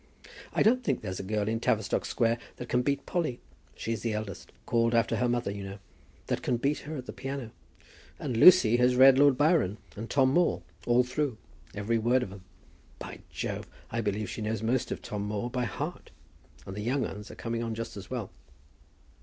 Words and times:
"I 0.51 0.63
don't 0.63 0.83
think 0.83 1.01
there's 1.01 1.19
a 1.19 1.23
girl 1.23 1.47
in 1.47 1.59
Tavistock 1.59 2.05
Square 2.05 2.39
that 2.55 2.67
can 2.69 2.81
beat 2.81 3.05
Polly, 3.05 3.39
she's 3.75 4.01
the 4.01 4.13
eldest, 4.13 4.51
called 4.65 4.95
after 4.95 5.17
her 5.17 5.29
mother, 5.29 5.51
you 5.51 5.63
know; 5.63 5.77
that 6.25 6.41
can 6.41 6.57
beat 6.57 6.79
her 6.79 6.95
at 6.95 7.05
the 7.05 7.13
piano. 7.13 7.51
And 8.17 8.35
Lucy 8.35 8.77
has 8.77 8.95
read 8.95 9.19
Lord 9.19 9.37
Byron 9.37 9.77
and 9.95 10.09
Tom 10.09 10.33
Moore 10.33 10.63
all 10.87 11.03
through, 11.03 11.37
every 11.75 11.99
word 11.99 12.23
of 12.23 12.31
'em. 12.31 12.43
By 12.97 13.19
Jove, 13.29 13.67
I 13.91 14.01
believe 14.01 14.27
she 14.27 14.41
knows 14.41 14.63
most 14.63 14.89
of 14.91 15.03
Tom 15.03 15.21
Moore 15.21 15.51
by 15.51 15.65
heart. 15.65 16.09
And 16.65 16.75
the 16.75 16.81
young 16.81 17.05
uns 17.05 17.29
are 17.29 17.35
coming 17.35 17.61
on 17.61 17.75
just 17.75 17.95
as 17.95 18.09
well." 18.09 18.31